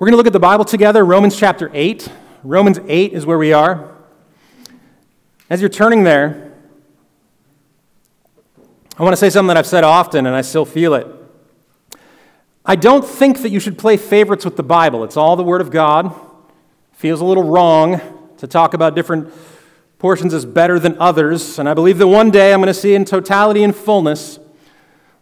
[0.00, 2.08] We're going to look at the Bible together, Romans chapter 8.
[2.42, 3.94] Romans 8 is where we are.
[5.50, 6.54] As you're turning there,
[8.96, 11.06] I want to say something that I've said often, and I still feel it.
[12.64, 15.04] I don't think that you should play favorites with the Bible.
[15.04, 16.18] It's all the Word of God.
[16.92, 18.00] Feels a little wrong
[18.38, 19.30] to talk about different
[19.98, 22.94] portions as better than others, and I believe that one day I'm going to see
[22.94, 24.38] in totality and fullness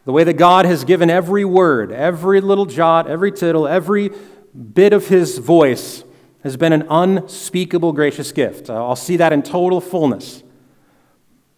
[0.04, 4.12] the way that God has given every word, every little jot, every tittle, every
[4.54, 6.04] bit of His voice
[6.42, 8.70] has been an unspeakable gracious gift.
[8.70, 10.42] I'll see that in total fullness.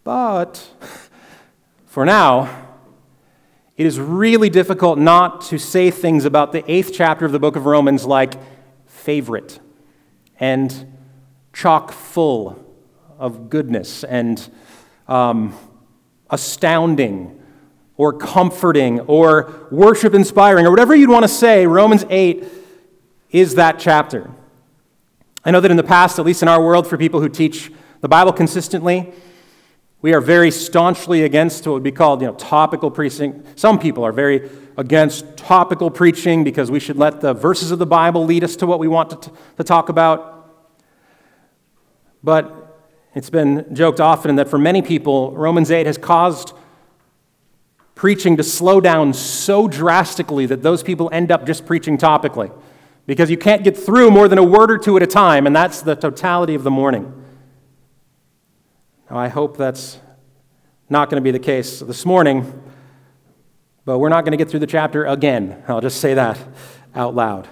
[0.05, 0.69] But
[1.87, 2.69] for now,
[3.77, 7.57] it is really difficult not to say things about the eighth chapter of the book
[7.57, 8.35] of Romans like
[8.87, 9.61] favorite
[10.39, 10.87] and
[11.53, 12.65] chock full
[13.19, 14.51] of goodness and
[15.09, 15.55] um,
[16.31, 17.41] astounding
[17.97, 21.67] or comforting or worship inspiring or whatever you'd want to say.
[21.67, 22.60] Romans 8
[23.31, 24.31] is that chapter.
[25.45, 27.73] I know that in the past, at least in our world, for people who teach
[28.01, 29.13] the Bible consistently,
[30.03, 33.45] we are very staunchly against what would be called, you know, topical preaching.
[33.55, 37.87] Some people are very against topical preaching because we should let the verses of the
[37.87, 40.51] Bible lead us to what we want to, t- to talk about.
[42.23, 42.79] But
[43.15, 46.55] it's been joked often that for many people, Romans 8 has caused
[47.95, 52.51] preaching to slow down so drastically that those people end up just preaching topically
[53.07, 55.55] because you can't get through more than a word or two at a time, and
[55.55, 57.13] that's the totality of the morning.
[59.11, 59.99] Now, I hope that's
[60.89, 62.63] not going to be the case this morning,
[63.85, 65.63] but we're not going to get through the chapter again.
[65.67, 66.39] I'll just say that
[66.95, 67.49] out loud.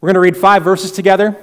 [0.00, 1.36] We're going to read five verses together,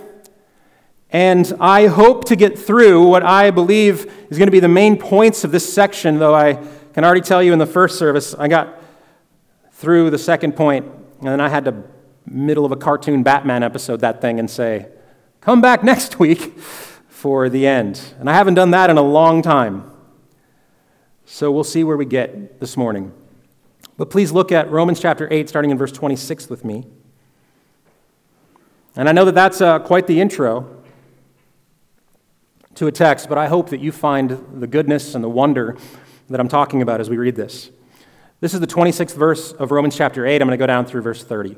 [1.10, 4.98] and I hope to get through what I believe is going to be the main
[4.98, 8.48] points of this section, though I can already tell you in the first service, I
[8.48, 8.78] got
[9.72, 11.84] through the second point, and then I had to,
[12.26, 14.88] middle of a cartoon Batman episode, that thing and say,
[15.42, 18.02] Come back next week for the end.
[18.20, 19.92] And I haven't done that in a long time.
[21.26, 23.14] So we'll see where we get this morning.
[23.98, 26.86] But please look at Romans chapter 8, starting in verse 26 with me.
[28.96, 30.84] And I know that that's uh, quite the intro
[32.76, 35.78] to a text, but I hope that you find the goodness and the wonder
[36.30, 37.70] that I'm talking about as we read this.
[38.40, 40.42] This is the 26th verse of Romans chapter 8.
[40.42, 41.58] I'm going to go down through verse 30.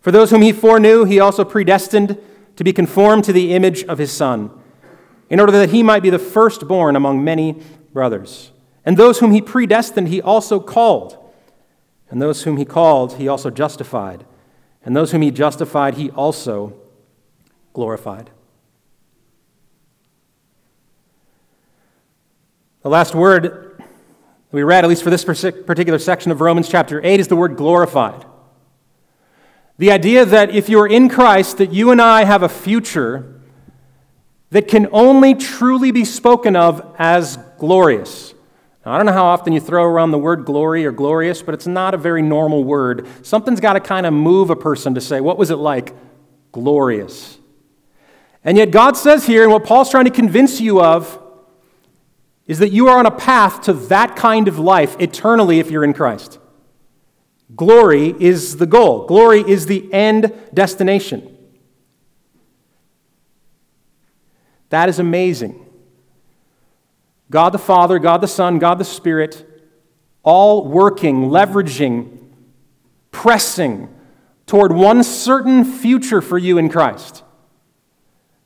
[0.00, 2.18] For those whom He foreknew, He also predestined
[2.60, 4.50] to be conformed to the image of his Son,
[5.30, 7.62] in order that he might be the firstborn among many
[7.94, 8.52] brothers.
[8.84, 11.16] And those whom he predestined, he also called.
[12.10, 14.26] And those whom he called, he also justified.
[14.84, 16.74] And those whom he justified, he also
[17.72, 18.28] glorified.
[22.82, 23.82] The last word
[24.52, 27.56] we read, at least for this particular section of Romans chapter 8, is the word
[27.56, 28.26] glorified.
[29.80, 33.40] The idea that if you're in Christ, that you and I have a future
[34.50, 38.34] that can only truly be spoken of as glorious.
[38.84, 41.54] Now, I don't know how often you throw around the word glory or glorious, but
[41.54, 43.06] it's not a very normal word.
[43.22, 45.94] Something's got to kind of move a person to say, what was it like?
[46.52, 47.38] Glorious.
[48.44, 51.18] And yet, God says here, and what Paul's trying to convince you of,
[52.46, 55.84] is that you are on a path to that kind of life eternally if you're
[55.84, 56.38] in Christ.
[57.56, 61.36] Glory is the goal, glory is the end destination.
[64.68, 65.66] That is amazing.
[67.28, 69.46] God the Father, God the Son, God the Spirit,
[70.22, 72.18] all working, leveraging,
[73.10, 73.88] pressing
[74.46, 77.22] toward one certain future for you in Christ.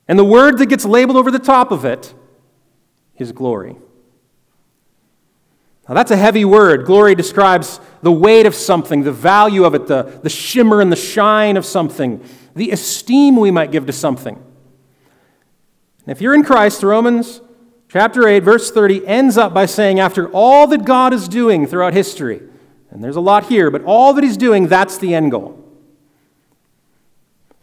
[0.07, 2.13] And the word that gets labeled over the top of it
[3.17, 3.75] is glory.
[5.87, 6.85] Now, that's a heavy word.
[6.85, 10.95] Glory describes the weight of something, the value of it, the, the shimmer and the
[10.95, 12.23] shine of something,
[12.55, 14.35] the esteem we might give to something.
[14.35, 17.41] And if you're in Christ, Romans
[17.89, 21.93] chapter 8, verse 30 ends up by saying, after all that God is doing throughout
[21.93, 22.43] history,
[22.91, 25.67] and there's a lot here, but all that He's doing, that's the end goal.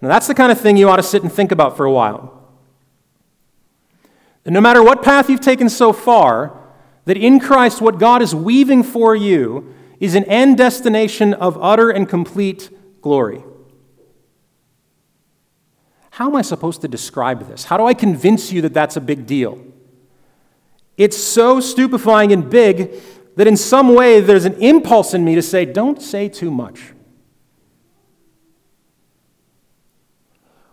[0.00, 1.92] Now, that's the kind of thing you ought to sit and think about for a
[1.92, 2.48] while.
[4.44, 6.58] And no matter what path you've taken so far,
[7.04, 11.88] that in Christ, what God is weaving for you is an end destination of utter
[11.88, 12.68] and complete
[13.00, 13.44] glory.
[16.10, 17.64] how am I supposed to describe this?
[17.64, 19.64] How do I convince you that that's a big deal?
[20.98, 22.92] It's so stupefying and big
[23.36, 26.92] that in some way there's an impulse in me to say, don't say too much.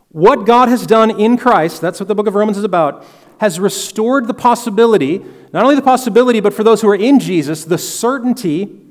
[0.09, 3.05] What God has done in Christ, that's what the book of Romans is about,
[3.39, 5.19] has restored the possibility,
[5.53, 8.88] not only the possibility, but for those who are in Jesus, the certainty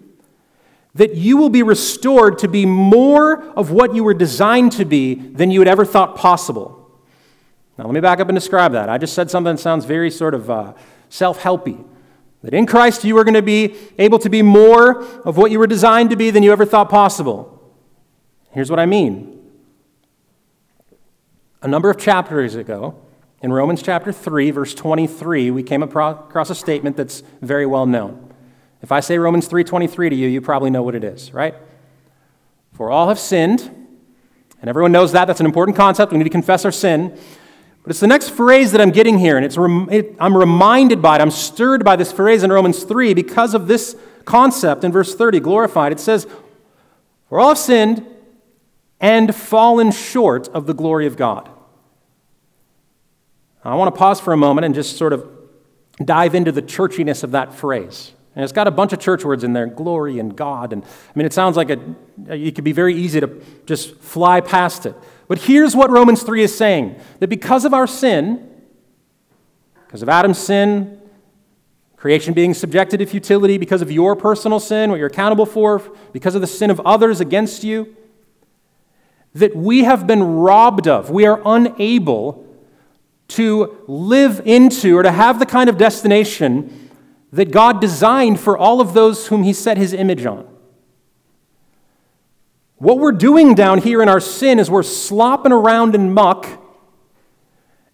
[0.98, 5.14] that you will be restored to be more of what you were designed to be
[5.14, 6.74] than you had ever thought possible.
[7.78, 8.88] Now, let me back up and describe that.
[8.88, 10.72] I just said something that sounds very sort of uh,
[11.08, 11.84] self helpy.
[12.42, 15.60] That in Christ you are going to be able to be more of what you
[15.60, 17.72] were designed to be than you ever thought possible.
[18.50, 19.36] Here's what I mean.
[21.62, 23.00] A number of chapters ago,
[23.40, 28.27] in Romans chapter 3, verse 23, we came across a statement that's very well known.
[28.82, 31.54] If I say Romans 3:23 to you, you probably know what it is, right?
[32.72, 33.62] For all have sinned,
[34.60, 35.26] and everyone knows that.
[35.26, 36.12] That's an important concept.
[36.12, 37.16] We need to confess our sin.
[37.82, 39.56] But it's the next phrase that I'm getting here, and it's
[39.90, 41.22] it, I'm reminded by it.
[41.22, 45.40] I'm stirred by this phrase in Romans 3 because of this concept in verse 30,
[45.40, 45.90] glorified.
[45.90, 46.26] It says,
[47.28, 48.06] For all have sinned
[49.00, 51.48] and fallen short of the glory of God.
[53.64, 55.28] I want to pause for a moment and just sort of
[56.02, 58.12] dive into the churchiness of that phrase.
[58.38, 60.72] And it's got a bunch of church words in there glory and God.
[60.72, 61.80] And I mean, it sounds like a,
[62.28, 64.94] it could be very easy to just fly past it.
[65.26, 68.48] But here's what Romans 3 is saying that because of our sin,
[69.86, 71.00] because of Adam's sin,
[71.96, 75.80] creation being subjected to futility, because of your personal sin, what you're accountable for,
[76.12, 77.96] because of the sin of others against you,
[79.34, 81.10] that we have been robbed of.
[81.10, 82.46] We are unable
[83.26, 86.87] to live into or to have the kind of destination
[87.32, 90.48] that God designed for all of those whom He set His image on.
[92.76, 96.46] What we're doing down here in our sin is we're slopping around in muck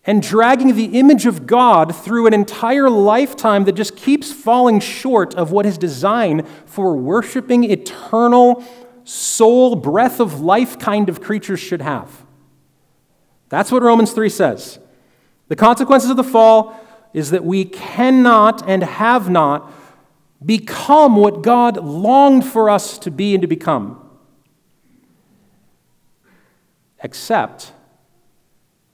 [0.07, 5.35] and dragging the image of God through an entire lifetime that just keeps falling short
[5.35, 8.63] of what is designed for worshiping eternal,
[9.05, 12.27] soul, breath of life kind of creatures should have.
[13.49, 14.79] That's what Romans 3 says.
[15.49, 16.79] The consequences of the fall
[17.14, 19.72] is that we cannot and have not
[20.44, 24.00] become what God longed for us to be and to become.
[27.02, 27.72] Except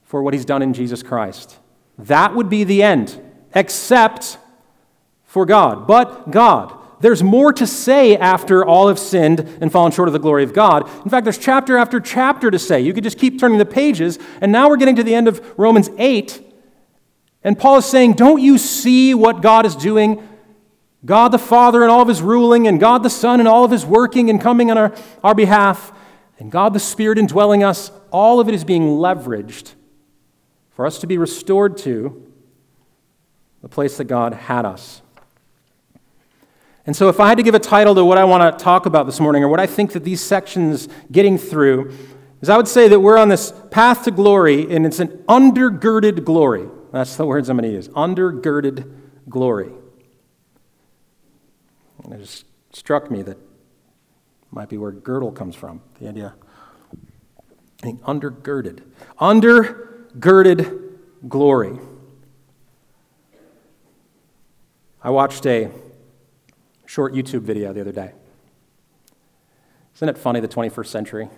[0.04, 1.58] for what he's done in Jesus Christ.
[1.98, 3.20] That would be the end,
[3.54, 4.38] except
[5.24, 5.86] for God.
[5.86, 6.76] But God.
[7.00, 10.52] There's more to say after all have sinned and fallen short of the glory of
[10.52, 10.86] God.
[11.02, 12.80] In fact, there's chapter after chapter to say.
[12.80, 15.58] You could just keep turning the pages, and now we're getting to the end of
[15.58, 16.49] Romans 8,
[17.42, 20.26] and Paul is saying, Don't you see what God is doing?
[21.04, 23.70] God the Father and all of his ruling, and God the Son and all of
[23.70, 24.94] his working and coming on our,
[25.24, 25.92] our behalf,
[26.38, 29.74] and God the Spirit indwelling us, all of it is being leveraged
[30.70, 32.30] for us to be restored to
[33.62, 35.00] the place that God had us.
[36.86, 38.84] And so, if I had to give a title to what I want to talk
[38.84, 41.94] about this morning, or what I think that these sections getting through,
[42.42, 46.24] is I would say that we're on this path to glory, and it's an undergirded
[46.24, 46.68] glory.
[46.92, 48.92] That's the words I'm going to use undergirded
[49.28, 49.70] glory.
[52.04, 53.38] And it just struck me that
[54.50, 56.34] might be where girdle comes from, the idea.
[57.82, 58.82] Being undergirded.
[59.20, 61.78] Undergirded glory.
[65.02, 65.70] I watched a
[66.86, 68.12] short YouTube video the other day.
[69.94, 71.30] Isn't it funny, the 21st century?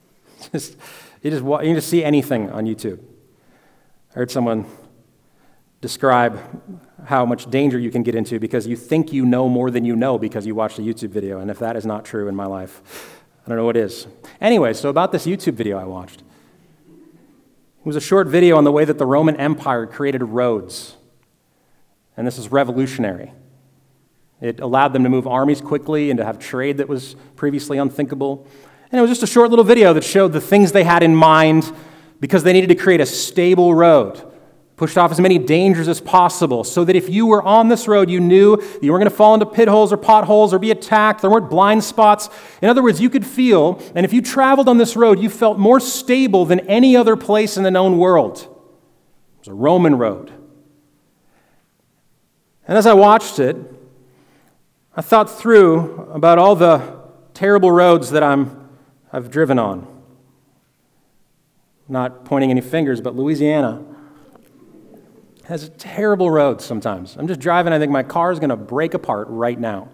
[0.52, 0.76] just,
[1.22, 3.00] you, just, you just see anything on YouTube.
[4.10, 4.66] I heard someone
[5.80, 6.38] describe
[7.06, 9.96] how much danger you can get into because you think you know more than you
[9.96, 11.40] know because you watched a YouTube video.
[11.40, 14.06] And if that is not true in my life, I don't know what is.
[14.40, 16.20] Anyway, so about this YouTube video I watched.
[16.20, 20.96] It was a short video on the way that the Roman Empire created roads.
[22.16, 23.32] And this is revolutionary.
[24.42, 28.46] It allowed them to move armies quickly and to have trade that was previously unthinkable.
[28.92, 31.14] And it was just a short little video that showed the things they had in
[31.14, 31.72] mind
[32.20, 34.29] because they needed to create a stable road
[34.80, 38.08] pushed off as many dangers as possible so that if you were on this road,
[38.08, 41.20] you knew you weren't going to fall into pit holes or potholes or be attacked.
[41.20, 42.30] There weren't blind spots.
[42.62, 45.58] In other words, you could feel, and if you traveled on this road, you felt
[45.58, 48.38] more stable than any other place in the known world.
[48.38, 50.32] It was a Roman road.
[52.66, 53.58] And as I watched it,
[54.96, 57.02] I thought through about all the
[57.34, 58.70] terrible roads that I'm,
[59.12, 59.86] I've driven on.
[61.86, 63.84] Not pointing any fingers, but Louisiana
[65.50, 67.16] has terrible roads sometimes.
[67.16, 69.88] I'm just driving, I think my car is going to break apart right now.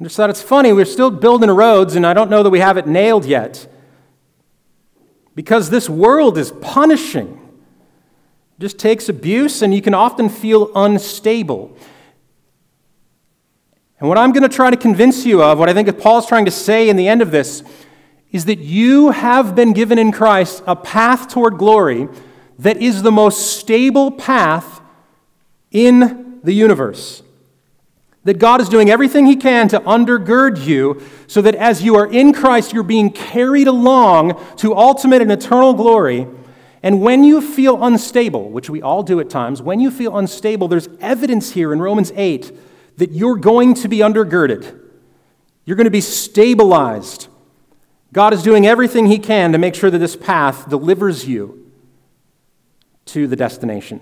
[0.00, 2.60] I just thought it's funny, we're still building roads, and I don't know that we
[2.60, 3.68] have it nailed yet.
[5.34, 7.28] because this world is punishing.
[8.58, 11.76] It just takes abuse, and you can often feel unstable.
[13.98, 16.46] And what I'm going to try to convince you of, what I think Paul's trying
[16.46, 17.62] to say in the end of this,
[18.32, 22.08] is that you have been given in Christ a path toward glory
[22.60, 24.80] that is the most stable path
[25.70, 27.22] in the universe.
[28.24, 32.10] That God is doing everything He can to undergird you so that as you are
[32.10, 36.26] in Christ, you're being carried along to ultimate and eternal glory.
[36.82, 40.68] And when you feel unstable, which we all do at times, when you feel unstable,
[40.68, 42.52] there's evidence here in Romans 8
[42.98, 44.78] that you're going to be undergirded.
[45.64, 47.28] You're going to be stabilized.
[48.12, 51.69] God is doing everything He can to make sure that this path delivers you
[53.12, 54.00] to the destination.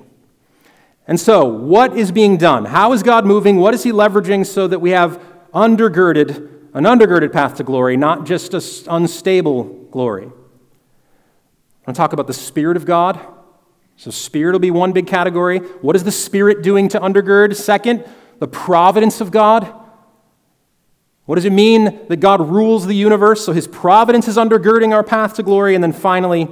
[1.08, 2.66] And so, what is being done?
[2.66, 3.56] How is God moving?
[3.56, 5.18] What is He leveraging so that we have
[5.54, 6.36] undergirded,
[6.74, 8.60] an undergirded path to glory, not just an
[8.90, 10.26] unstable glory?
[10.26, 10.30] I
[11.86, 13.18] want to talk about the Spirit of God.
[13.96, 15.58] So, Spirit will be one big category.
[15.58, 17.56] What is the Spirit doing to undergird?
[17.56, 18.04] Second,
[18.38, 19.74] the providence of God.
[21.24, 23.46] What does it mean that God rules the universe?
[23.46, 25.74] So, His providence is undergirding our path to glory.
[25.74, 26.48] And then finally,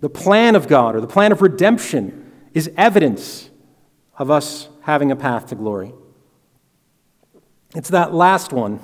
[0.00, 3.50] the plan of God, or the plan of redemption, is evidence
[4.16, 5.92] of us having a path to glory.
[7.74, 8.80] It's that last one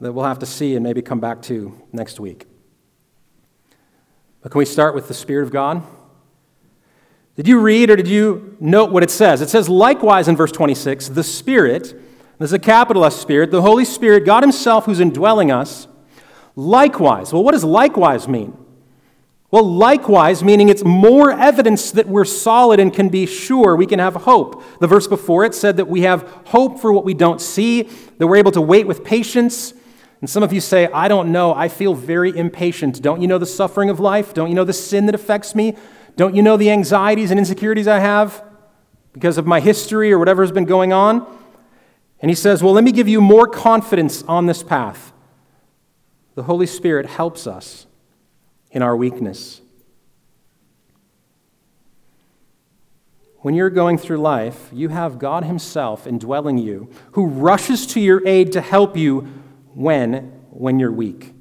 [0.00, 2.46] that we'll have to see and maybe come back to next week.
[4.40, 5.82] But can we start with the Spirit of God?
[7.36, 9.40] Did you read or did you note what it says?
[9.40, 11.94] It says, likewise in verse 26, the Spirit,
[12.38, 15.88] there's a capital S Spirit, the Holy Spirit, God Himself who's indwelling us,
[16.56, 17.32] likewise.
[17.32, 18.56] Well, what does likewise mean?
[19.54, 24.00] Well, likewise, meaning it's more evidence that we're solid and can be sure we can
[24.00, 24.64] have hope.
[24.80, 27.82] The verse before it said that we have hope for what we don't see,
[28.18, 29.72] that we're able to wait with patience.
[30.20, 33.00] And some of you say, I don't know, I feel very impatient.
[33.00, 34.34] Don't you know the suffering of life?
[34.34, 35.76] Don't you know the sin that affects me?
[36.16, 38.42] Don't you know the anxieties and insecurities I have
[39.12, 41.24] because of my history or whatever has been going on?
[42.18, 45.12] And he says, Well, let me give you more confidence on this path.
[46.34, 47.83] The Holy Spirit helps us
[48.74, 49.62] in our weakness.
[53.38, 58.26] When you're going through life, you have God Himself indwelling you, who rushes to your
[58.26, 59.20] aid to help you
[59.74, 61.32] when, when you're weak.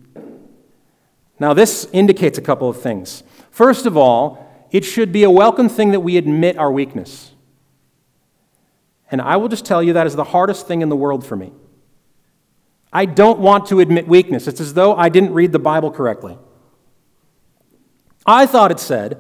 [1.40, 3.24] Now, this indicates a couple of things.
[3.52, 7.32] First of all, it should be a welcome thing that we admit our weakness.
[9.10, 11.36] And I will just tell you that is the hardest thing in the world for
[11.36, 11.52] me.
[12.92, 14.48] I don't want to admit weakness.
[14.48, 16.38] It's as though I didn't read the Bible correctly.
[18.26, 19.20] I thought it said,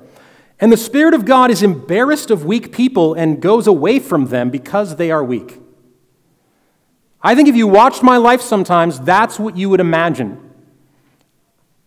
[0.60, 4.50] and the Spirit of God is embarrassed of weak people and goes away from them
[4.50, 5.60] because they are weak.
[7.22, 10.40] I think if you watched my life sometimes, that's what you would imagine.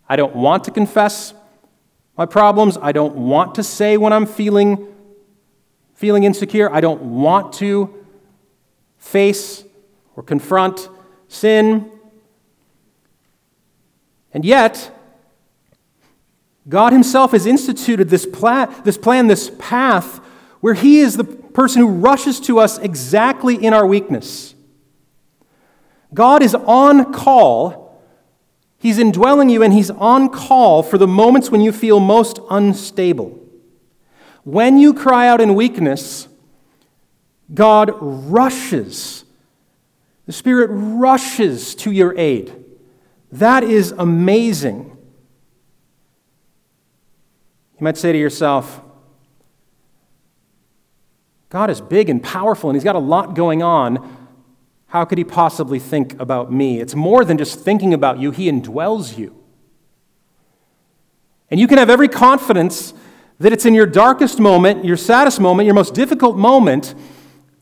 [0.08, 1.34] I don't want to confess
[2.16, 2.78] my problems.
[2.80, 4.86] I don't want to say when I'm feeling,
[5.94, 6.72] feeling insecure.
[6.72, 8.04] I don't want to
[8.98, 9.64] face
[10.16, 10.88] or confront
[11.28, 11.90] sin.
[14.32, 14.95] And yet,
[16.68, 20.18] God Himself has instituted this, pla- this plan, this path,
[20.60, 24.54] where He is the person who rushes to us exactly in our weakness.
[26.12, 28.02] God is on call.
[28.78, 33.38] He's indwelling you, and He's on call for the moments when you feel most unstable.
[34.44, 36.28] When you cry out in weakness,
[37.52, 39.24] God rushes.
[40.26, 42.64] The Spirit rushes to your aid.
[43.32, 44.95] That is amazing.
[47.78, 48.80] You might say to yourself,
[51.50, 54.28] God is big and powerful and he's got a lot going on.
[54.88, 56.80] How could he possibly think about me?
[56.80, 59.34] It's more than just thinking about you, he indwells you.
[61.50, 62.94] And you can have every confidence
[63.38, 66.94] that it's in your darkest moment, your saddest moment, your most difficult moment,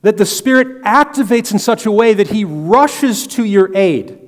[0.02, 4.20] that the Spirit activates in such a way that he rushes to your aid.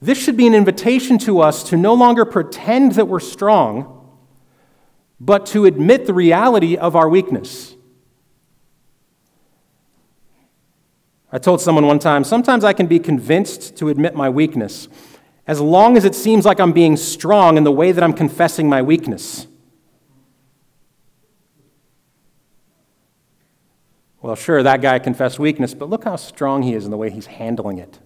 [0.00, 4.01] This should be an invitation to us to no longer pretend that we're strong
[5.24, 7.76] but to admit the reality of our weakness.
[11.30, 14.88] I told someone one time, sometimes I can be convinced to admit my weakness
[15.46, 18.68] as long as it seems like I'm being strong in the way that I'm confessing
[18.68, 19.46] my weakness.
[24.20, 27.10] Well, sure, that guy confessed weakness, but look how strong he is in the way
[27.10, 28.00] he's handling it.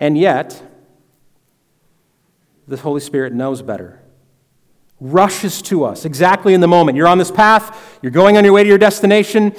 [0.00, 0.62] And yet,
[2.68, 4.00] the Holy Spirit knows better.
[5.00, 6.96] Rushes to us exactly in the moment.
[6.96, 9.54] You're on this path, you're going on your way to your destination.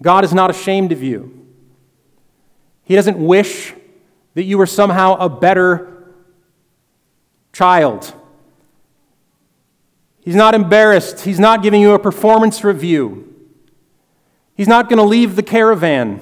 [0.00, 1.46] God is not ashamed of you.
[2.84, 3.74] He doesn't wish
[4.34, 6.12] that you were somehow a better
[7.52, 8.14] child.
[10.20, 11.20] He's not embarrassed.
[11.20, 13.34] He's not giving you a performance review.
[14.54, 16.20] He's not going to leave the caravan.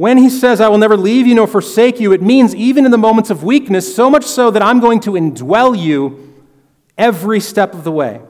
[0.00, 2.90] When he says, I will never leave you nor forsake you, it means even in
[2.90, 6.42] the moments of weakness, so much so that I'm going to indwell you
[6.96, 8.22] every step of the way.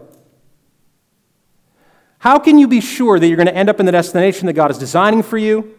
[2.19, 4.55] How can you be sure that you're going to end up in the destination that
[4.55, 5.79] God is designing for you?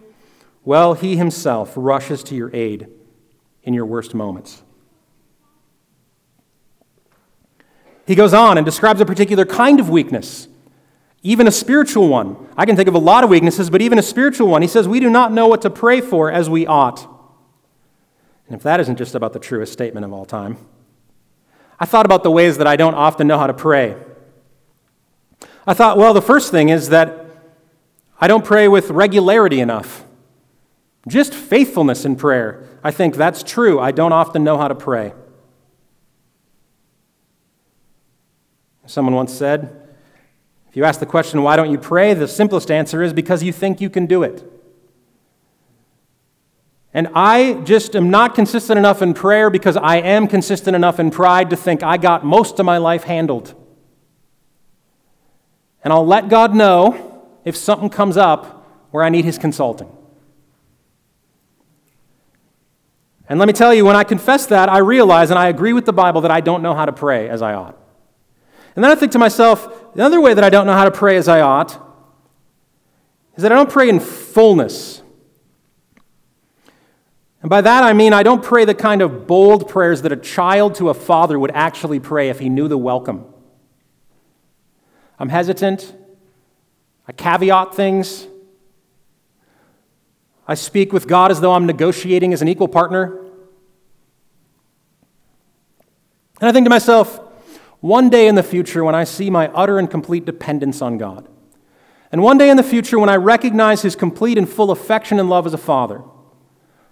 [0.64, 2.88] Well, he himself rushes to your aid
[3.64, 4.64] in your worst moments.
[8.08, 10.48] He goes on and describes a particular kind of weakness
[11.24, 12.50] even a spiritual one.
[12.58, 14.62] I can think of a lot of weaknesses, but even a spiritual one.
[14.62, 17.08] He says, We do not know what to pray for as we ought.
[18.48, 20.58] And if that isn't just about the truest statement of all time,
[21.80, 23.96] I thought about the ways that I don't often know how to pray.
[25.66, 27.26] I thought, well, the first thing is that
[28.20, 30.04] I don't pray with regularity enough.
[31.08, 32.68] Just faithfulness in prayer.
[32.84, 33.80] I think that's true.
[33.80, 35.14] I don't often know how to pray.
[38.86, 39.81] Someone once said,
[40.72, 42.14] if you ask the question, why don't you pray?
[42.14, 44.42] The simplest answer is because you think you can do it.
[46.94, 51.12] And I just am not consistent enough in prayer because I am consistent enough in
[51.12, 53.54] pride to think I got most of my life handled.
[55.84, 59.92] And I'll let God know if something comes up where I need His consulting.
[63.28, 65.86] And let me tell you, when I confess that, I realize and I agree with
[65.86, 67.78] the Bible that I don't know how to pray as I ought.
[68.76, 70.92] And then I think to myself, the other way that I don't know how to
[70.92, 71.80] pray as I ought
[73.36, 75.02] is that I don't pray in fullness.
[77.42, 80.18] And by that I mean I don't pray the kind of bold prayers that a
[80.18, 83.26] child to a father would actually pray if he knew the welcome.
[85.18, 85.96] I'm hesitant.
[87.08, 88.28] I caveat things.
[90.48, 93.18] I speak with God as though I'm negotiating as an equal partner.
[96.40, 97.21] And I think to myself,
[97.82, 101.28] one day in the future, when I see my utter and complete dependence on God,
[102.12, 105.30] and one day in the future, when I recognize His complete and full affection and
[105.30, 106.02] love as a Father,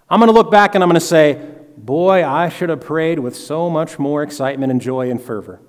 [0.08, 3.20] I'm going to look back and I'm going to say, Boy, I should have prayed
[3.20, 5.62] with so much more excitement and joy and fervor.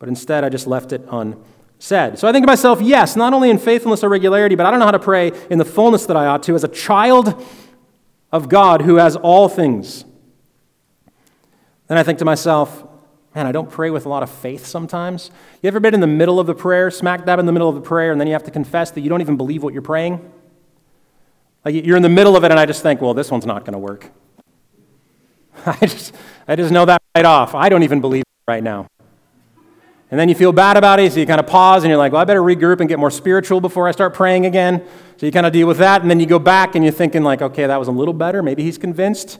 [0.00, 2.18] But instead, I just left it unsaid.
[2.18, 4.80] So I think to myself, yes, not only in faithfulness or regularity, but I don't
[4.80, 7.40] know how to pray in the fullness that I ought to as a child
[8.32, 10.04] of God who has all things.
[11.86, 12.84] Then I think to myself,
[13.34, 15.30] Man, I don't pray with a lot of faith sometimes.
[15.62, 17.74] You ever been in the middle of the prayer, smack dab in the middle of
[17.74, 19.80] the prayer, and then you have to confess that you don't even believe what you're
[19.80, 20.30] praying?
[21.64, 23.64] Like you're in the middle of it, and I just think, well, this one's not
[23.64, 24.10] going to work.
[25.66, 26.14] I just,
[26.46, 27.54] I just know that right off.
[27.54, 28.86] I don't even believe right now.
[30.10, 32.12] And then you feel bad about it, so you kind of pause and you're like,
[32.12, 34.84] well, I better regroup and get more spiritual before I start praying again.
[35.16, 37.22] So you kind of deal with that, and then you go back and you're thinking,
[37.22, 38.42] like, okay, that was a little better.
[38.42, 39.38] Maybe he's convinced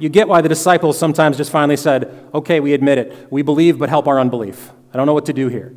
[0.00, 3.28] you get why the disciples sometimes just finally said, okay, we admit it.
[3.30, 4.70] We believe, but help our unbelief.
[4.92, 5.76] I don't know what to do here.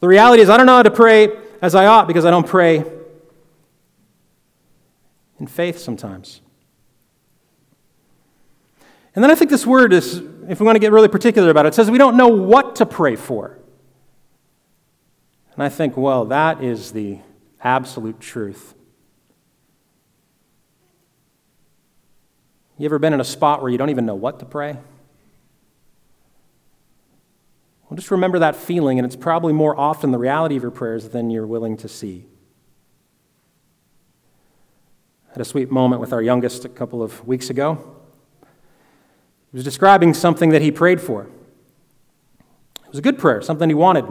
[0.00, 1.30] The reality is, I don't know how to pray
[1.62, 2.84] as I ought because I don't pray
[5.38, 6.40] in faith sometimes.
[9.14, 11.64] And then I think this word is, if we want to get really particular about
[11.64, 13.58] it, it says we don't know what to pray for.
[15.54, 17.20] And I think, well, that is the
[17.62, 18.74] absolute truth.
[22.78, 24.76] You ever been in a spot where you don't even know what to pray?
[27.88, 31.08] Well, just remember that feeling, and it's probably more often the reality of your prayers
[31.08, 32.26] than you're willing to see.
[35.28, 37.96] I had a sweet moment with our youngest a couple of weeks ago.
[39.52, 41.28] He was describing something that he prayed for.
[42.84, 44.04] It was a good prayer, something he wanted.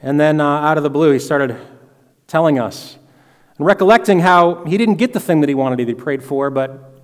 [0.00, 1.56] And then, uh, out of the blue, he started
[2.26, 2.96] telling us
[3.58, 6.50] and recollecting how he didn't get the thing that he wanted, that he prayed for,
[6.50, 7.00] but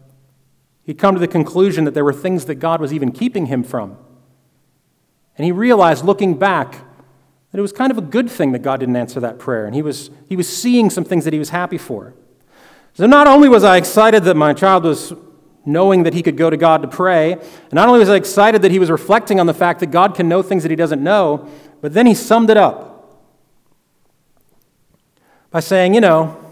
[0.84, 3.62] he'd come to the conclusion that there were things that God was even keeping him
[3.62, 3.96] from.
[5.36, 6.72] And he realized, looking back,
[7.52, 9.66] that it was kind of a good thing that God didn't answer that prayer.
[9.66, 12.14] And he was, he was seeing some things that he was happy for.
[12.94, 15.12] So not only was I excited that my child was
[15.64, 18.62] knowing that he could go to God to pray, and not only was I excited
[18.62, 21.02] that he was reflecting on the fact that God can know things that he doesn't
[21.02, 21.48] know,
[21.80, 22.87] but then he summed it up
[25.50, 26.48] by saying, You know,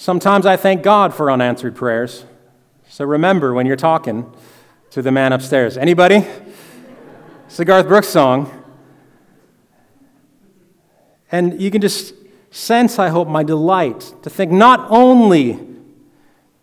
[0.00, 2.24] Sometimes I thank God for unanswered prayers.
[2.88, 4.32] So remember when you're talking
[4.90, 5.76] to the man upstairs.
[5.76, 6.24] Anybody?
[7.46, 8.48] It's a Garth Brooks song.
[11.32, 12.14] And you can just
[12.52, 15.58] sense, I hope, my delight to think not only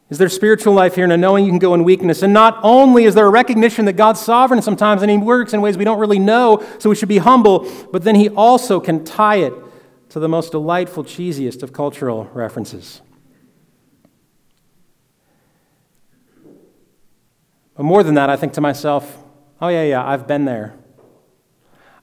[0.10, 2.22] Is there spiritual life here and a knowing you can go in weakness?
[2.22, 5.60] And not only is there a recognition that God's sovereign sometimes and He works in
[5.60, 9.04] ways we don't really know, so we should be humble, but then He also can
[9.04, 9.54] tie it
[10.16, 13.02] to the most delightful, cheesiest of cultural references.
[17.76, 19.18] But more than that, I think to myself,
[19.60, 20.74] oh, yeah, yeah, I've been there.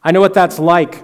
[0.02, 1.02] I know what that's like.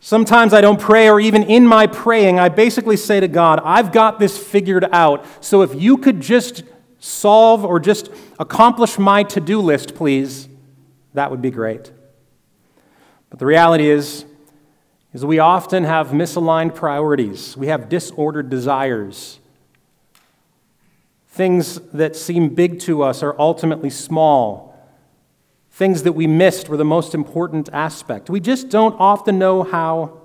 [0.00, 3.92] Sometimes I don't pray, or even in my praying, I basically say to God, I've
[3.92, 5.24] got this figured out.
[5.40, 6.64] So if you could just
[6.98, 8.10] solve or just
[8.40, 10.48] accomplish my to do list, please,
[11.14, 11.92] that would be great.
[13.28, 14.24] But the reality is,
[15.12, 17.56] is we often have misaligned priorities.
[17.56, 19.40] We have disordered desires.
[21.28, 24.70] Things that seem big to us are ultimately small.
[25.70, 28.30] Things that we missed were the most important aspect.
[28.30, 30.20] We just don't often know how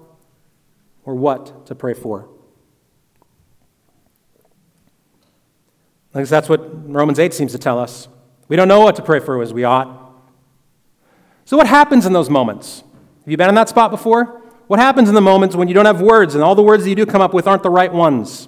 [1.03, 2.27] or what to pray for.
[6.11, 8.07] Because that's what Romans 8 seems to tell us.
[8.47, 10.01] We don't know what to pray for as we ought.
[11.45, 12.83] So, what happens in those moments?
[13.21, 14.41] Have you been in that spot before?
[14.67, 16.89] What happens in the moments when you don't have words and all the words that
[16.89, 18.47] you do come up with aren't the right ones?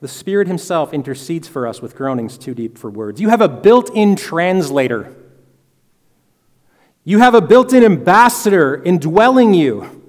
[0.00, 3.20] The Spirit Himself intercedes for us with groanings too deep for words.
[3.20, 5.14] You have a built in translator.
[7.04, 10.02] You have a built in ambassador indwelling you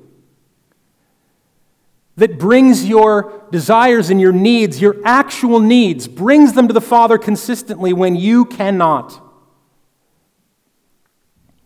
[2.17, 7.17] that brings your desires and your needs, your actual needs, brings them to the Father
[7.17, 9.29] consistently when you cannot.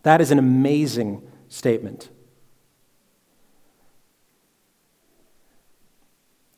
[0.04, 2.10] That is an amazing statement.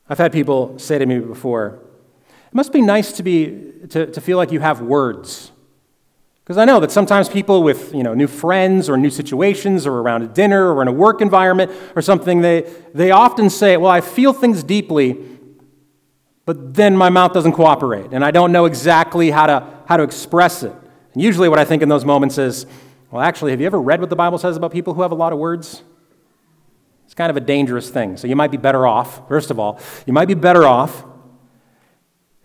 [0.09, 1.79] I've had people say to me before,
[2.29, 5.51] it must be nice to, be, to, to feel like you have words.
[6.43, 9.99] Because I know that sometimes people with you know, new friends or new situations or
[9.99, 13.91] around a dinner or in a work environment or something, they, they often say, Well,
[13.91, 15.17] I feel things deeply,
[16.45, 20.03] but then my mouth doesn't cooperate and I don't know exactly how to, how to
[20.03, 20.73] express it.
[21.13, 22.65] And usually, what I think in those moments is,
[23.17, 25.15] Well, actually, have you ever read what the Bible says about people who have a
[25.15, 25.81] lot of words?
[27.05, 28.15] It's kind of a dangerous thing.
[28.15, 31.03] So you might be better off, first of all, you might be better off.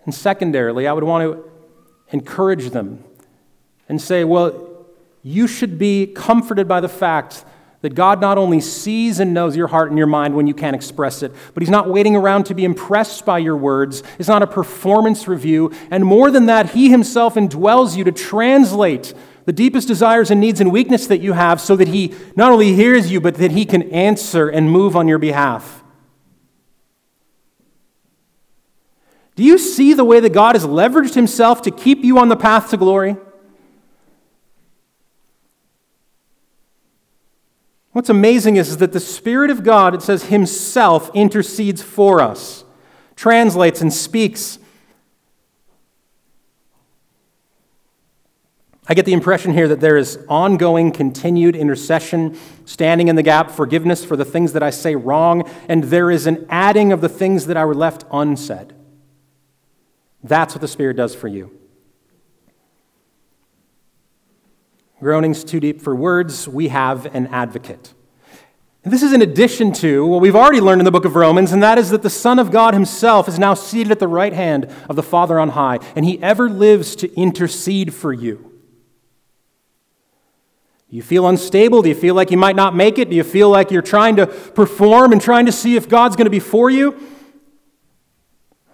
[0.06, 1.44] And secondarily, I would want to
[2.08, 3.04] encourage them
[3.86, 4.86] and say, well,
[5.22, 7.44] you should be comforted by the fact
[7.82, 10.74] that God not only sees and knows your heart and your mind when you can't
[10.74, 14.02] express it, but He's not waiting around to be impressed by your words.
[14.18, 15.70] It's not a performance review.
[15.90, 19.12] And more than that, He Himself indwells you to translate
[19.44, 22.74] the deepest desires and needs and weakness that you have so that He not only
[22.74, 25.82] hears you, but that He can answer and move on your behalf.
[29.34, 32.36] Do you see the way that God has leveraged Himself to keep you on the
[32.36, 33.16] path to glory?
[37.92, 42.64] What's amazing is, that the Spirit of God, it says, Himself intercedes for us,
[43.16, 44.58] translates and speaks
[48.88, 53.50] I get the impression here that there is ongoing, continued intercession, standing in the gap,
[53.50, 57.08] forgiveness for the things that I say wrong, and there is an adding of the
[57.08, 58.72] things that I were left unsaid.
[60.24, 61.56] That's what the Spirit does for you.
[64.98, 67.94] Groanings too deep for words, we have an advocate.
[68.84, 71.52] And this is in addition to what we've already learned in the book of Romans,
[71.52, 74.32] and that is that the Son of God himself is now seated at the right
[74.32, 78.51] hand of the Father on high, and he ever lives to intercede for you.
[80.92, 81.80] You feel unstable?
[81.80, 83.08] Do you feel like you might not make it?
[83.08, 86.26] Do you feel like you're trying to perform and trying to see if God's going
[86.26, 86.92] to be for you?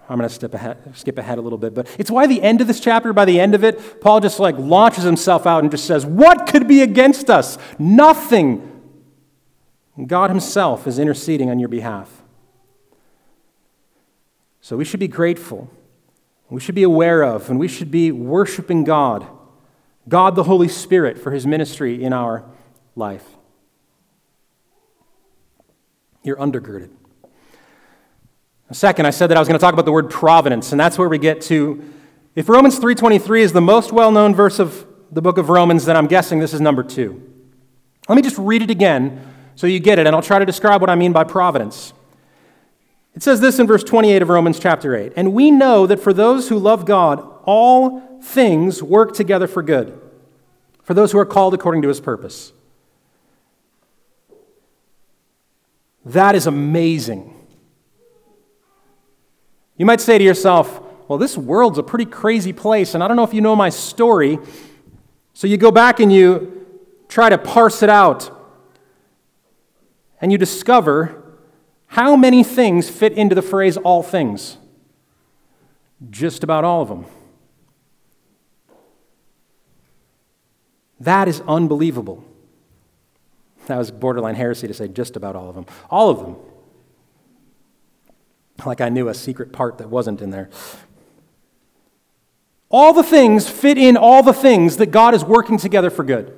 [0.09, 2.67] I'm going to ahead, skip ahead a little bit, but it's why the end of
[2.67, 5.85] this chapter, by the end of it, Paul just like launches himself out and just
[5.85, 7.57] says, What could be against us?
[7.79, 8.65] Nothing.
[10.09, 12.25] God himself is interceding on your behalf.
[14.61, 15.71] So we should be grateful.
[16.51, 19.38] We should be aware of, and we should be worshiping God
[20.09, 22.45] God the Holy Spirit for his ministry in our
[22.97, 23.25] life.
[26.23, 26.91] You're undergirded.
[28.73, 30.99] Second, I said that I was going to talk about the word providence, and that's
[30.99, 31.83] where we get to
[32.39, 36.07] if Romans 3:23 is the most well-known verse of the book of Romans, then I'm
[36.07, 37.21] guessing this is number 2.
[38.09, 40.81] Let me just read it again so you get it, and I'll try to describe
[40.81, 41.93] what I mean by providence.
[43.17, 46.13] It says this in verse 28 of Romans chapter 8 And we know that for
[46.13, 50.01] those who love God, all things work together for good,
[50.83, 52.53] for those who are called according to his purpose.
[56.05, 57.35] That is amazing.
[59.77, 63.17] You might say to yourself, well, this world's a pretty crazy place, and I don't
[63.17, 64.39] know if you know my story.
[65.35, 66.67] So you go back and you
[67.09, 68.31] try to parse it out,
[70.21, 71.25] and you discover
[71.89, 74.59] How many things fit into the phrase all things?
[76.11, 77.07] Just about all of them.
[81.01, 82.25] That is unbelievable.
[83.67, 85.67] That was borderline heresy to say just about all of them.
[85.91, 86.37] All of them.
[88.65, 90.51] Like I knew a secret part that wasn't in there.
[92.71, 96.35] All the things fit in all the things that God is working together for good.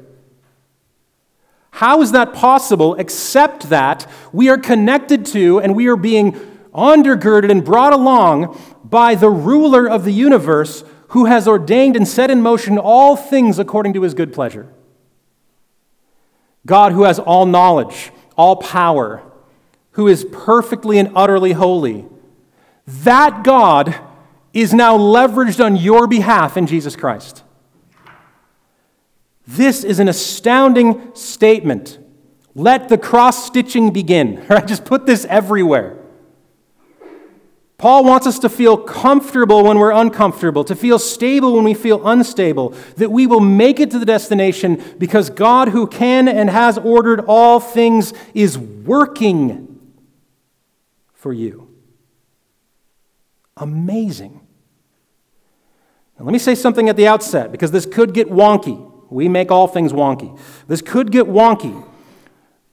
[1.72, 6.32] How is that possible except that we are connected to and we are being
[6.74, 12.30] undergirded and brought along by the ruler of the universe who has ordained and set
[12.30, 14.72] in motion all things according to his good pleasure?
[16.66, 19.22] God who has all knowledge, all power,
[19.92, 22.06] who is perfectly and utterly holy.
[22.86, 23.94] That God
[24.52, 27.42] is now leveraged on your behalf in Jesus Christ.
[29.46, 31.98] This is an astounding statement.
[32.54, 34.46] Let the cross stitching begin.
[34.48, 34.66] Right?
[34.66, 35.99] Just put this everywhere.
[37.80, 42.06] Paul wants us to feel comfortable when we're uncomfortable, to feel stable when we feel
[42.06, 46.76] unstable, that we will make it to the destination because God, who can and has
[46.76, 49.80] ordered all things, is working
[51.14, 51.74] for you.
[53.56, 54.46] Amazing.
[56.18, 58.76] Now, let me say something at the outset because this could get wonky.
[59.08, 60.38] We make all things wonky.
[60.68, 61.82] This could get wonky.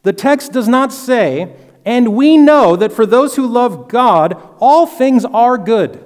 [0.03, 1.55] The text does not say,
[1.87, 6.03] and we know that for those who love God, all things are good.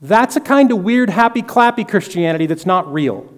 [0.00, 3.28] That's a kind of weird, happy, clappy Christianity that's not real.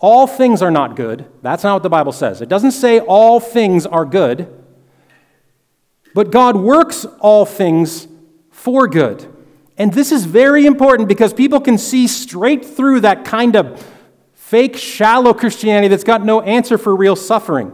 [0.00, 1.24] All things are not good.
[1.40, 2.42] That's not what the Bible says.
[2.42, 4.54] It doesn't say all things are good,
[6.14, 8.06] but God works all things
[8.50, 9.34] for good.
[9.78, 13.82] And this is very important because people can see straight through that kind of
[14.34, 17.72] fake, shallow Christianity that's got no answer for real suffering.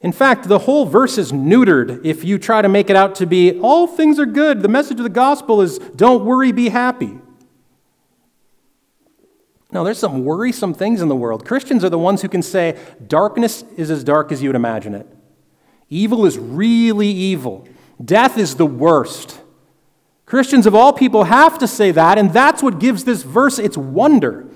[0.00, 3.26] In fact, the whole verse is neutered if you try to make it out to
[3.26, 4.62] be all things are good.
[4.62, 7.18] The message of the gospel is don't worry, be happy.
[9.72, 11.46] No, there's some worrisome things in the world.
[11.46, 14.94] Christians are the ones who can say darkness is as dark as you would imagine
[14.94, 15.06] it.
[15.88, 17.68] Evil is really evil.
[18.02, 19.40] Death is the worst.
[20.24, 23.76] Christians of all people have to say that, and that's what gives this verse its
[23.76, 24.46] wonder.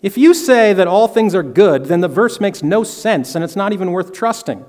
[0.00, 3.42] If you say that all things are good, then the verse makes no sense and
[3.42, 4.64] it's not even worth trusting.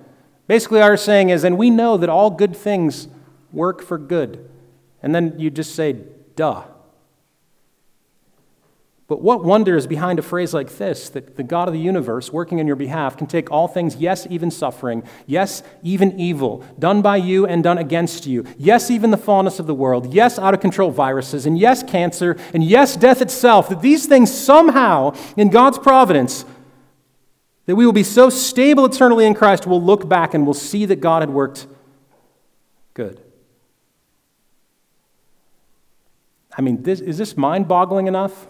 [0.48, 3.08] Basically, our saying is, and we know that all good things
[3.52, 4.50] work for good.
[5.04, 5.98] And then you just say,
[6.36, 6.64] duh.
[9.10, 12.32] But what wonder is behind a phrase like this that the God of the universe,
[12.32, 17.02] working on your behalf, can take all things, yes, even suffering, yes, even evil, done
[17.02, 20.54] by you and done against you, yes, even the fallness of the world, yes, out
[20.54, 25.50] of control viruses, and yes, cancer, and yes, death itself, that these things somehow, in
[25.50, 26.46] God's providence,
[27.66, 30.86] that we will be so stable eternally in Christ, we'll look back and we'll see
[30.86, 31.66] that God had worked
[32.94, 33.20] good.
[36.56, 38.48] I mean, this, is this mind boggling enough?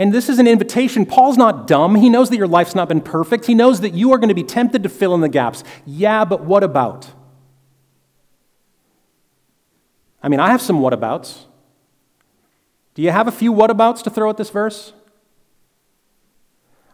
[0.00, 1.04] And this is an invitation.
[1.04, 1.94] Paul's not dumb.
[1.94, 3.44] He knows that your life's not been perfect.
[3.44, 5.62] He knows that you are going to be tempted to fill in the gaps.
[5.84, 7.10] Yeah, but what about?
[10.22, 11.40] I mean, I have some whatabouts.
[12.94, 14.94] Do you have a few whatabouts to throw at this verse?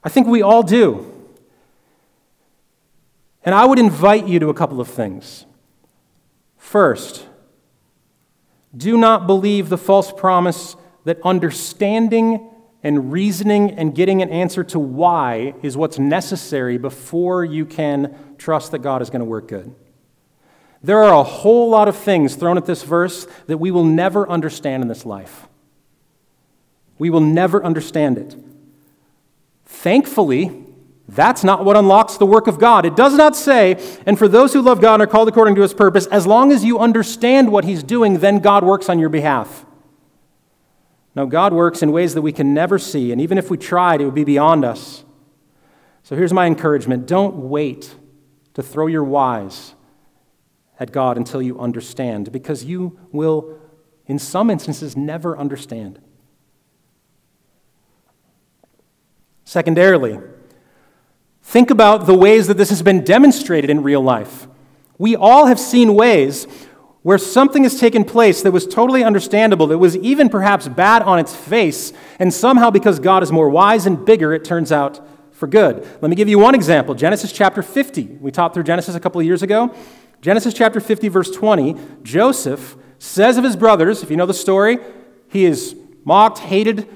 [0.02, 1.12] I think we all do.
[3.44, 5.46] And I would invite you to a couple of things.
[6.56, 7.24] First,
[8.76, 12.50] do not believe the false promise that understanding
[12.86, 18.70] and reasoning and getting an answer to why is what's necessary before you can trust
[18.70, 19.74] that God is going to work good.
[20.84, 24.30] There are a whole lot of things thrown at this verse that we will never
[24.30, 25.48] understand in this life.
[26.96, 28.36] We will never understand it.
[29.64, 30.64] Thankfully,
[31.08, 32.86] that's not what unlocks the work of God.
[32.86, 35.62] It does not say, and for those who love God and are called according to
[35.62, 39.08] his purpose, as long as you understand what he's doing, then God works on your
[39.08, 39.65] behalf.
[41.16, 44.02] No, God works in ways that we can never see, and even if we tried,
[44.02, 45.02] it would be beyond us.
[46.02, 47.96] So here's my encouragement don't wait
[48.52, 49.74] to throw your whys
[50.78, 53.58] at God until you understand, because you will,
[54.06, 55.98] in some instances, never understand.
[59.46, 60.18] Secondarily,
[61.42, 64.48] think about the ways that this has been demonstrated in real life.
[64.98, 66.46] We all have seen ways
[67.06, 71.20] where something has taken place that was totally understandable, that was even perhaps bad on
[71.20, 75.46] its face, and somehow because God is more wise and bigger, it turns out for
[75.46, 75.86] good.
[76.02, 78.18] Let me give you one example Genesis chapter 50.
[78.20, 79.72] We taught through Genesis a couple of years ago.
[80.20, 84.78] Genesis chapter 50, verse 20, Joseph says of his brothers, if you know the story,
[85.28, 86.88] he is mocked, hated,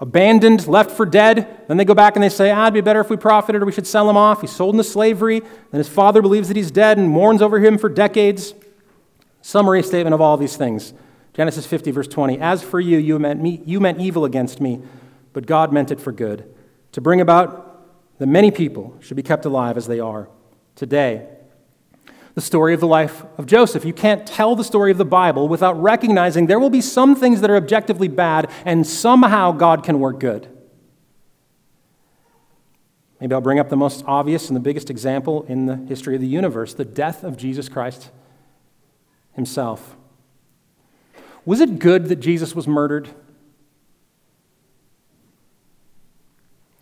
[0.00, 1.62] abandoned, left for dead.
[1.68, 3.66] Then they go back and they say, ah, it'd be better if we profited or
[3.66, 4.40] we should sell him off.
[4.40, 5.38] He's sold into slavery.
[5.38, 8.52] Then his father believes that he's dead and mourns over him for decades.
[9.44, 10.94] Summary statement of all these things
[11.34, 12.38] Genesis 50, verse 20.
[12.38, 14.80] As for you, you meant, me, you meant evil against me,
[15.34, 16.50] but God meant it for good,
[16.92, 20.30] to bring about that many people should be kept alive as they are
[20.76, 21.28] today.
[22.32, 23.84] The story of the life of Joseph.
[23.84, 27.42] You can't tell the story of the Bible without recognizing there will be some things
[27.42, 30.48] that are objectively bad, and somehow God can work good.
[33.20, 36.22] Maybe I'll bring up the most obvious and the biggest example in the history of
[36.22, 38.10] the universe the death of Jesus Christ
[39.34, 39.96] himself.
[41.44, 43.08] Was it good that Jesus was murdered?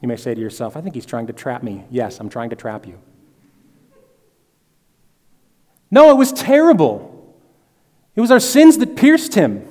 [0.01, 1.85] You may say to yourself, I think he's trying to trap me.
[1.91, 2.99] Yes, I'm trying to trap you.
[5.91, 7.37] No, it was terrible.
[8.17, 9.69] It was our sins that pierced him.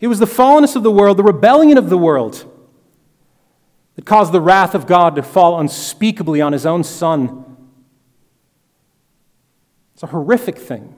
[0.00, 2.44] It was the fallenness of the world, the rebellion of the world,
[3.96, 7.47] that caused the wrath of God to fall unspeakably on his own son.
[9.98, 10.94] It's a horrific thing.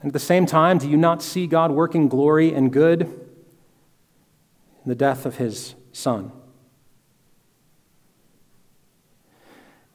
[0.00, 4.86] And at the same time, do you not see God working glory and good in
[4.86, 6.32] the death of his son?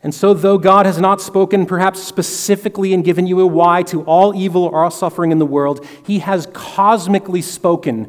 [0.03, 4.03] And so, though God has not spoken perhaps specifically and given you a why to
[4.03, 8.07] all evil or all suffering in the world, he has cosmically spoken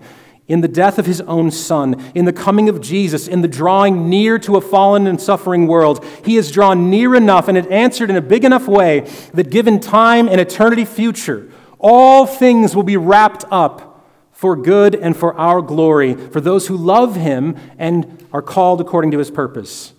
[0.52, 4.10] in the death of his own son, in the coming of Jesus, in the drawing
[4.10, 6.04] near to a fallen and suffering world.
[6.26, 9.80] He has drawn near enough and it answered in a big enough way that given
[9.80, 15.62] time and eternity future, all things will be wrapped up for good and for our
[15.62, 19.94] glory, for those who love him and are called according to his purpose.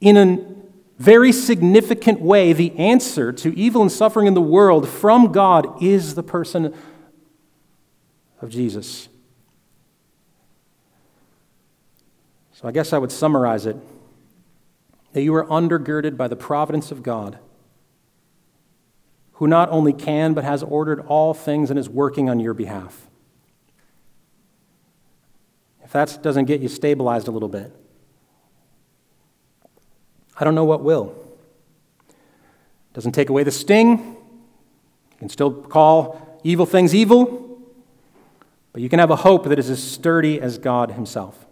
[0.00, 0.52] In a
[0.96, 6.14] very significant way, the answer to evil and suffering in the world from God is
[6.14, 6.72] the person
[8.42, 9.08] of Jesus.
[12.52, 13.76] So I guess I would summarize it
[15.12, 17.38] that you are undergirded by the providence of God
[19.34, 23.08] who not only can, but has ordered all things and is working on your behalf.
[25.82, 27.74] If that doesn't get you stabilized a little bit,
[30.38, 31.14] I don't know what will.
[32.94, 33.98] Doesn't take away the sting.
[33.98, 37.41] You can still call evil things evil,
[38.72, 41.46] but you can have a hope that is as sturdy as God Himself.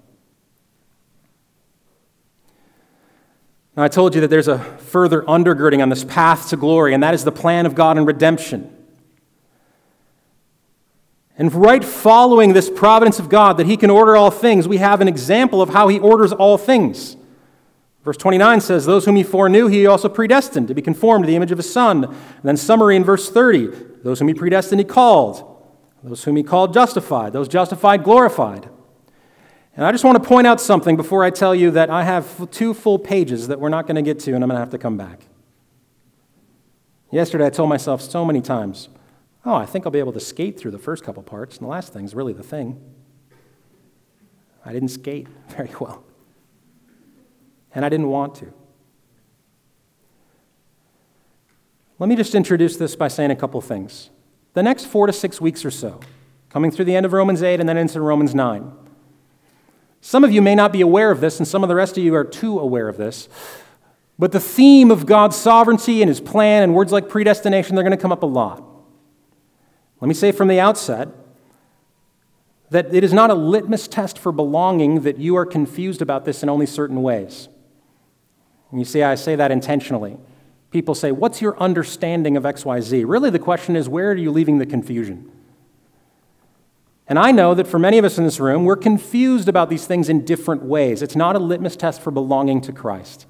[3.76, 7.02] Now, I told you that there's a further undergirding on this path to glory, and
[7.02, 8.76] that is the plan of God in redemption.
[11.38, 15.00] And right following this providence of God, that He can order all things, we have
[15.00, 17.16] an example of how He orders all things.
[18.04, 21.36] Verse 29 says, Those whom He foreknew, He also predestined to be conformed to the
[21.36, 22.04] image of His Son.
[22.04, 23.68] And then, summary in verse 30
[24.02, 25.49] Those whom He predestined, He called.
[26.02, 27.32] Those whom He called, justified.
[27.32, 28.68] Those justified, glorified.
[29.76, 32.50] And I just want to point out something before I tell you that I have
[32.50, 34.70] two full pages that we're not going to get to, and I'm going to have
[34.70, 35.20] to come back.
[37.10, 38.88] Yesterday, I told myself so many times,
[39.44, 41.70] oh, I think I'll be able to skate through the first couple parts, and the
[41.70, 42.80] last thing's really the thing.
[44.64, 46.04] I didn't skate very well,
[47.74, 48.52] and I didn't want to.
[51.98, 54.10] Let me just introduce this by saying a couple things.
[54.54, 56.00] The next four to six weeks or so,
[56.48, 58.72] coming through the end of Romans 8 and then into Romans 9,
[60.00, 62.04] some of you may not be aware of this, and some of the rest of
[62.04, 63.28] you are too aware of this.
[64.18, 67.96] But the theme of God's sovereignty and his plan and words like predestination, they're going
[67.96, 68.64] to come up a lot.
[70.00, 71.08] Let me say from the outset
[72.70, 76.42] that it is not a litmus test for belonging that you are confused about this
[76.42, 77.48] in only certain ways.
[78.70, 80.16] And you see, I say that intentionally.
[80.70, 83.04] People say, What's your understanding of XYZ?
[83.06, 85.30] Really, the question is, where are you leaving the confusion?
[87.06, 89.84] And I know that for many of us in this room, we're confused about these
[89.84, 91.02] things in different ways.
[91.02, 93.26] It's not a litmus test for belonging to Christ.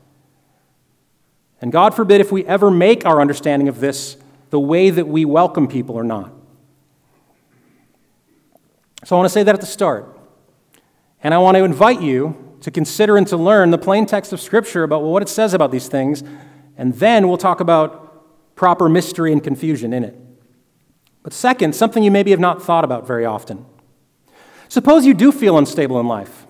[1.62, 4.18] And God forbid if we ever make our understanding of this
[4.50, 6.30] the way that we welcome people or not.
[9.04, 10.18] So I want to say that at the start.
[11.22, 14.40] And I want to invite you to consider and to learn the plain text of
[14.40, 16.22] Scripture about what it says about these things,
[16.80, 20.16] and then we'll talk about proper mystery and confusion in it.
[21.22, 23.66] But second, something you maybe have not thought about very often.
[24.70, 26.46] Suppose you do feel unstable in life.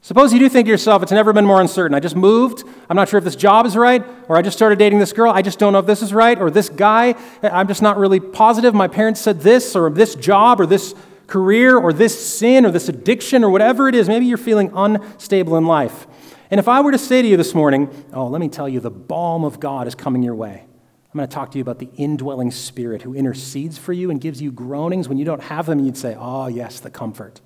[0.00, 1.92] Suppose you do think to yourself, it's never been more uncertain.
[1.92, 2.62] I just moved.
[2.88, 5.32] I'm not sure if this job is right, or I just started dating this girl.
[5.32, 8.20] I just don't know if this is right, or this guy, I'm just not really
[8.20, 8.74] positive.
[8.74, 10.94] My parents said this, or this job, or this
[11.26, 14.06] career, or this sin, or this addiction, or whatever it is.
[14.06, 16.06] Maybe you're feeling unstable in life.
[16.52, 18.78] And if I were to say to you this morning, oh, let me tell you,
[18.78, 20.62] the balm of God is coming your way.
[20.62, 24.20] I'm going to talk to you about the indwelling spirit who intercedes for you and
[24.20, 25.78] gives you groanings when you don't have them.
[25.78, 27.40] You'd say, Oh, yes, the comfort.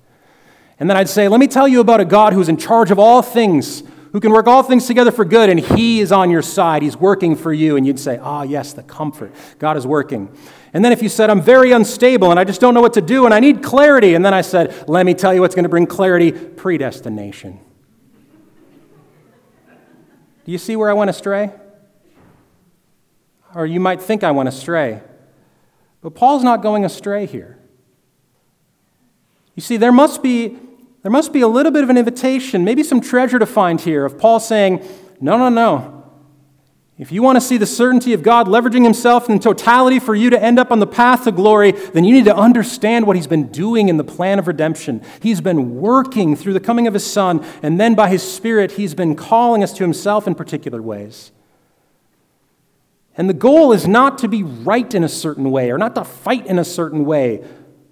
[0.77, 2.99] And then I'd say, Let me tell you about a God who's in charge of
[2.99, 3.81] all things,
[4.11, 6.81] who can work all things together for good, and He is on your side.
[6.81, 7.77] He's working for you.
[7.77, 9.33] And you'd say, Ah, oh, yes, the comfort.
[9.57, 10.35] God is working.
[10.73, 13.01] And then if you said, I'm very unstable and I just don't know what to
[13.01, 15.63] do and I need clarity, and then I said, Let me tell you what's going
[15.63, 17.61] to bring clarity predestination.
[20.47, 21.51] Do you see where I went astray?
[23.53, 25.01] Or you might think I went astray.
[26.01, 27.59] But Paul's not going astray here.
[29.55, 30.57] You see, there must be,
[31.01, 34.05] there must be a little bit of an invitation, maybe some treasure to find here
[34.05, 34.87] of Paul saying,
[35.19, 35.96] No, no, no.
[36.99, 40.31] If you want to see the certainty of God leveraging himself in totality for you
[40.31, 43.27] to end up on the path to glory, then you need to understand what he's
[43.27, 45.03] been doing in the plan of redemption.
[45.21, 48.95] He's been working through the coming of his son, and then by his spirit, he's
[48.95, 51.31] been calling us to himself in particular ways.
[53.15, 56.03] And the goal is not to be right in a certain way, or not to
[56.03, 57.43] fight in a certain way,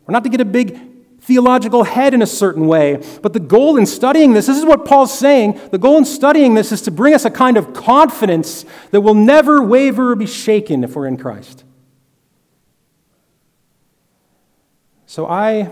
[0.08, 0.95] or not to get a big
[1.26, 3.02] theological head in a certain way.
[3.22, 6.54] But the goal in studying this, this is what Paul's saying, the goal in studying
[6.54, 10.28] this is to bring us a kind of confidence that will never waver or be
[10.28, 11.64] shaken if we're in Christ.
[15.08, 15.72] So I,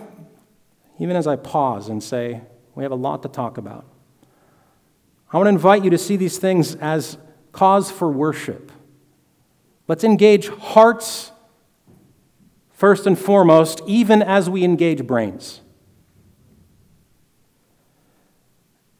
[0.99, 2.41] even as I pause and say,
[2.75, 3.85] we have a lot to talk about,
[5.31, 7.17] I want to invite you to see these things as
[7.51, 8.71] cause for worship.
[9.87, 11.32] Let's engage hearts
[12.73, 15.61] first and foremost, even as we engage brains.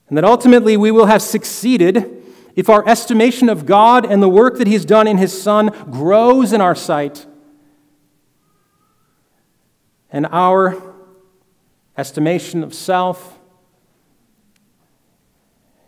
[0.08, 2.24] And that ultimately we will have succeeded
[2.56, 6.54] if our estimation of God and the work that He's done in His Son grows
[6.54, 7.26] in our sight,
[10.12, 10.82] and our
[11.98, 13.40] estimation of self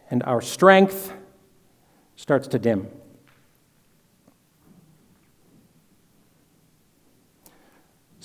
[0.09, 1.13] and our strength
[2.15, 2.87] starts to dim.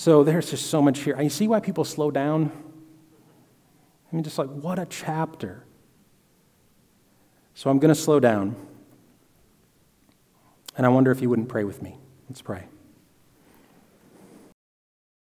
[0.00, 1.14] So there's just so much here.
[1.14, 2.50] I see why people slow down.
[4.10, 5.66] I mean, just like, what a chapter.
[7.52, 8.56] So I'm going to slow down.
[10.74, 11.98] And I wonder if you wouldn't pray with me.
[12.30, 12.64] Let's pray.